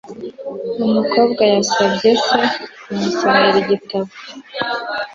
[0.85, 2.39] umukobwa yasabye se
[2.83, 4.09] kumusomera igitabo